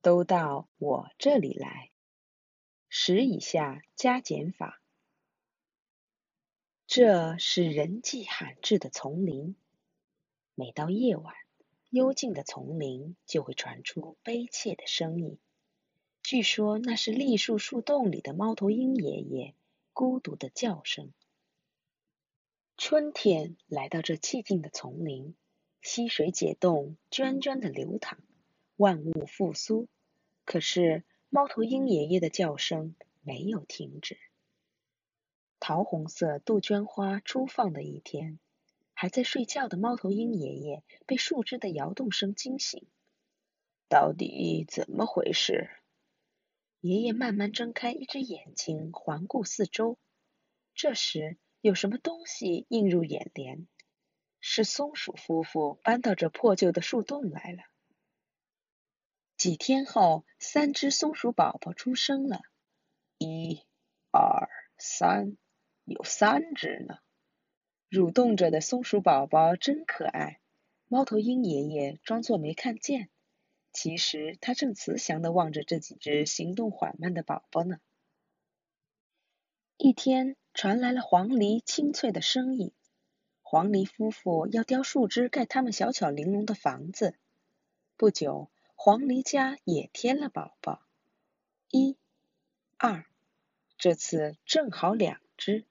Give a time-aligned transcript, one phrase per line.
[0.00, 1.90] 都到我这里来。
[2.88, 4.80] 十以下加减法。
[6.86, 9.56] 这是人迹罕至的丛林。
[10.54, 11.34] 每到夜晚，
[11.90, 15.38] 幽静的丛林就会传出悲切的声音。
[16.22, 19.54] 据说那是栗树树洞里的猫头鹰爷爷
[19.92, 21.12] 孤独的叫声。
[22.76, 25.34] 春天来到这寂静的丛林，
[25.82, 28.18] 溪水解冻，涓涓的流淌，
[28.78, 29.88] 万物复苏。
[30.46, 34.16] 可是猫头鹰爷爷的叫声没有停止。
[35.60, 38.38] 桃红色杜鹃花初放的一天，
[38.94, 42.86] 还在睡觉的猫头鹰爷爷被树枝的摇动声惊醒。
[43.88, 45.68] 到底怎么回事？
[46.80, 49.98] 爷爷慢慢睁开一只眼睛，环顾四周。
[50.74, 53.66] 这时，有什么东西映入眼帘？
[54.40, 57.64] 是松鼠夫妇搬到这破旧的树洞来了。
[59.38, 62.40] 几天后，三只松鼠宝宝出生了。
[63.18, 63.62] 一、
[64.10, 65.36] 二、三，
[65.84, 66.98] 有三只呢。
[67.88, 70.40] 蠕动着的松鼠宝宝真可爱。
[70.88, 73.10] 猫头鹰爷爷装作没看见，
[73.72, 77.78] 其实他正慈祥地望着这几只行动缓慢的宝宝呢。
[79.76, 82.72] 一天，传来了黄鹂清脆的声音。
[83.42, 87.14] 黄鹂夫妇要雕树枝盖他们小巧玲珑的房子。
[87.96, 88.50] 不久。
[88.80, 90.80] 黄鹂家也添了宝宝，
[91.68, 91.98] 一、
[92.76, 93.04] 二，
[93.76, 95.66] 这次正好两只。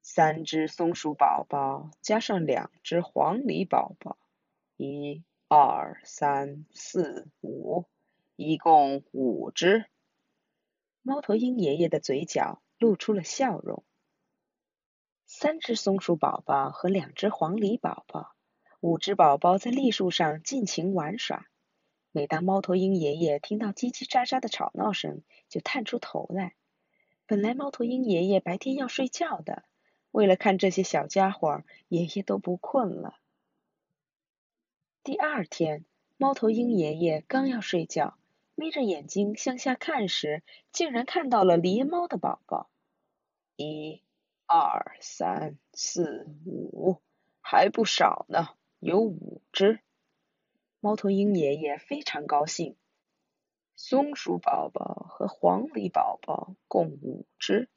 [0.00, 4.16] 三只松鼠宝宝加上两只黄鹂宝宝，
[4.78, 7.84] 一、二、三、四、五，
[8.34, 9.84] 一共五只。
[11.02, 13.84] 猫头鹰爷爷的嘴角露出了笑容。
[15.26, 18.34] 三只松鼠宝宝和两只黄鹂宝宝，
[18.80, 21.46] 五只宝宝在栗树上尽情玩耍。
[22.16, 26.54] 每当猫头鹰爷爷听到叽叽喳喳的吵闹声，就探出头来。
[27.26, 29.64] 本来猫头鹰爷爷白天要睡觉的，
[30.12, 33.18] 为了看这些小家伙，爷爷都不困了。
[35.04, 35.84] 第二天，
[36.16, 38.16] 猫头鹰爷爷刚要睡觉，
[38.54, 42.70] 眯着眼睛向下看时，竟然看到了狸猫的宝宝。
[43.56, 44.00] 一、
[44.46, 46.96] 二、三、四、五，
[47.42, 48.48] 还不少呢，
[48.80, 49.80] 有五只。
[50.86, 52.76] 猫头鹰爷爷非常高兴，
[53.74, 57.68] 松鼠宝宝和黄鹂宝宝共五只，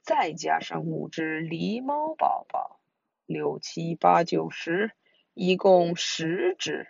[0.00, 2.80] 再加上五只狸猫宝宝，
[3.26, 4.92] 六七八九十，
[5.34, 6.88] 一共十只。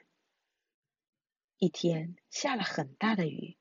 [1.59, 3.57] 一天下了很大的雨，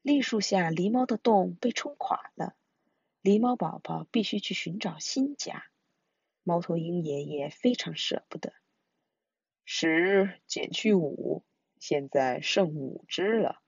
[0.00, 2.54] 栗树下狸猫的洞被冲垮了，
[3.22, 5.66] 狸猫宝宝必须去寻找新家。
[6.42, 8.54] 猫头鹰爷爷非常舍不得，
[9.66, 11.44] 十减去五。
[11.80, 13.60] 现在剩五只了。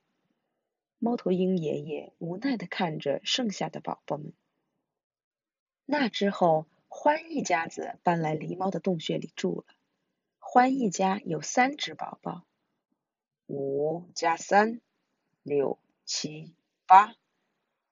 [0.99, 4.33] 猫头鹰爷爷无奈的看着剩下的宝宝们。
[5.85, 9.75] 那之后，欢一家子搬来狸猫的洞穴里住了。
[10.39, 12.45] 欢一家有三只宝宝，
[13.47, 14.81] 五加三，
[15.43, 16.55] 六七
[16.87, 17.17] 八。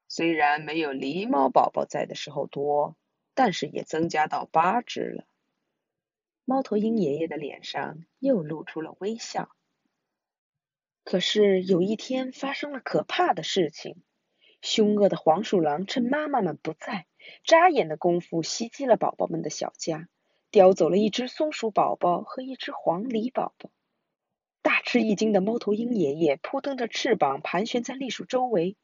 [0.07, 2.97] 虽然没有狸猫宝宝在的时候多，
[3.35, 5.25] 但是也增加到八只了。
[6.45, 9.51] 猫头鹰爷爷的脸上又露出了微笑。
[11.11, 13.97] 可是有一天发生了可怕的事情，
[14.63, 17.07] 凶恶的黄鼠狼趁妈妈们不在，
[17.43, 20.09] 眨眼的功夫袭击了宝宝们的小家，
[20.53, 23.71] 叼走了一只松鼠宝宝和一只黄鹂宝宝。
[24.63, 28.77] 大吃一惊的猫头鹰爷爷扑腾着翅膀盘旋在栗树周围。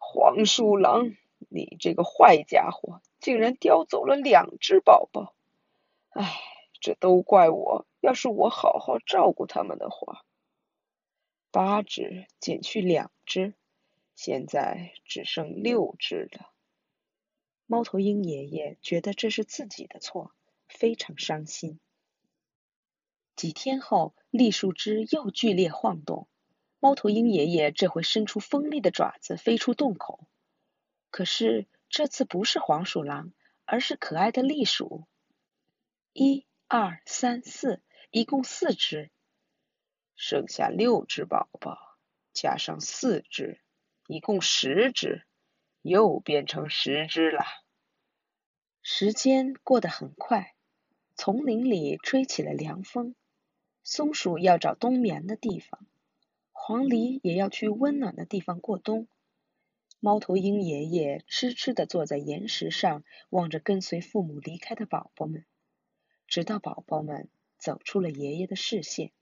[0.00, 1.14] 黄鼠狼，
[1.50, 5.34] 你这个坏家伙，竟然叼走了两只宝宝！
[6.14, 6.32] 唉，
[6.80, 10.24] 这都怪我，要是我好好照顾他们的话。
[11.52, 13.52] 八只减去两只，
[14.16, 16.50] 现在只剩六只了。
[17.66, 20.34] 猫头鹰爷爷觉得这是自己的错，
[20.66, 21.78] 非常伤心。
[23.36, 26.26] 几天后，栗树枝又剧烈晃动，
[26.80, 30.26] 猫头鹰爷爷这回伸出锋利的爪子飞出洞口。
[31.10, 33.34] 可是这次不是黄鼠狼，
[33.66, 35.06] 而是可爱的栗鼠。
[36.14, 39.11] 一、二、三、四，一共四只。
[40.14, 41.98] 剩下六只宝宝，
[42.32, 43.60] 加上四只，
[44.06, 45.26] 一共十只，
[45.82, 47.44] 又变成十只了。
[48.82, 50.54] 时间过得很快，
[51.14, 53.14] 丛林里吹起了凉风。
[53.84, 55.86] 松鼠要找冬眠的地方，
[56.52, 59.08] 黄鹂也要去温暖的地方过冬。
[59.98, 65.44] 猫头鹰爷爷痴痴地坐在岩石上，望着跟随父母离开的宝宝们，
[66.26, 69.12] 直到宝宝们走出了爷爷的视线。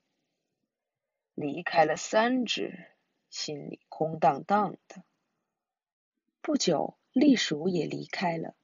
[1.35, 2.87] 离开了三只，
[3.29, 5.03] 心里空荡荡的。
[6.41, 8.55] 不久，栗鼠也离开了。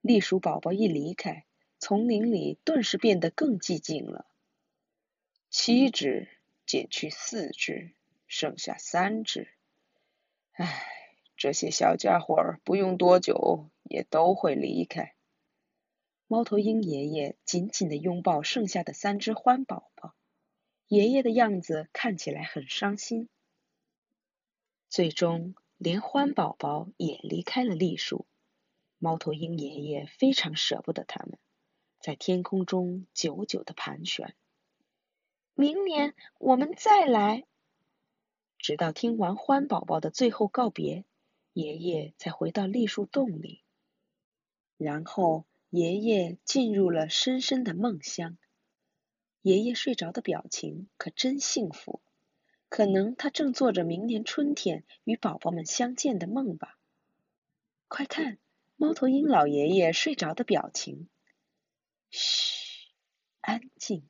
[0.00, 1.44] 栗鼠宝宝一离开，
[1.78, 4.26] 丛林里顿时变得更寂静了。
[5.48, 6.28] 七只
[6.66, 7.92] 减去四只，
[8.26, 9.48] 剩下三只。
[10.52, 10.84] 唉，
[11.36, 15.14] 这些小家伙不用多久也都会离开。
[16.26, 20.14] 猫头鹰爷爷紧紧的拥抱剩下的三只獾宝宝，
[20.92, 23.30] 爷爷的样子看起来很伤心。
[24.90, 28.26] 最终，连欢宝宝也离开了栗树。
[28.98, 31.38] 猫头鹰爷爷非常舍不得他们，
[31.98, 34.34] 在天空中久久的盘旋。
[35.54, 37.44] 明年我们再来，
[38.58, 41.06] 直到听完欢宝宝的最后告别，
[41.54, 43.62] 爷爷才回到栗树洞里。
[44.76, 45.46] 然后。
[45.70, 48.36] 爷爷进入了深深的梦乡。
[49.42, 52.00] 爷爷睡着的表情可真幸福，
[52.68, 56.78] 可能他正做着明年春天与宝宝们相见的梦吧。
[57.88, 58.38] 快看，
[58.76, 61.08] 猫头鹰老爷爷睡着的表情。
[62.08, 62.92] 嘘，
[63.40, 64.04] 安静。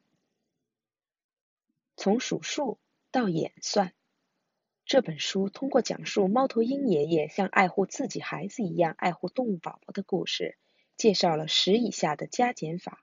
[1.97, 2.79] 从数数
[3.11, 3.95] 到演算，
[4.85, 10.59] 这本书通过讲述猫头鹰爷爷像爱护自己孩子一样爱护动物宝宝的故事。
[10.99, 13.03] 介绍了十以下的加减法。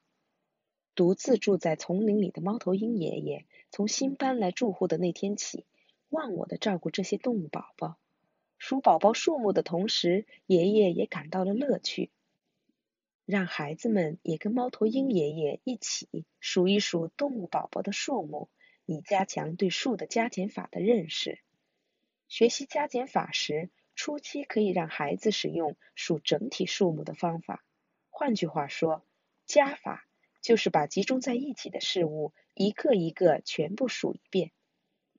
[0.99, 5.65] 独自住在丛林里的猫头鹰爷爷，从新搬来住户的那天起，
[6.09, 7.97] 忘我的照顾这些动物宝宝，
[8.57, 12.11] 数宝宝数目的同时，爷爷也感到了乐趣。
[13.25, 18.49] 让孩子们也跟猫头鹰爷爷一起数一数动物宝宝的数目，
[18.85, 21.39] 以加强对数的加减法的认识。
[22.27, 27.63] 学习加减法时，初期可以让孩子使用数整体数目的方法。
[28.09, 29.05] 换句话说，
[29.45, 30.08] 加法
[30.41, 34.49] 就是把集中在一起的事物一个一个全部数一遍；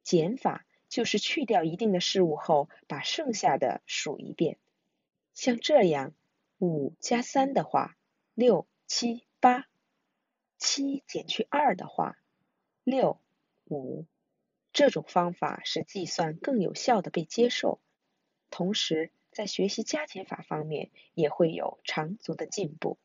[0.02, 4.58] 减法就是去掉一定的事物后，把剩下的数一遍。
[5.34, 6.14] 像这样，
[6.58, 7.96] 五加三的话，
[8.34, 9.64] 六七八；
[10.58, 12.18] 七减去二的话，
[12.84, 13.20] 六
[13.66, 14.06] 五。
[14.72, 17.80] 这种方法使计算更有效的被接受，
[18.50, 19.10] 同时。
[19.32, 22.98] 在学习加减法方面也会有长足的进步。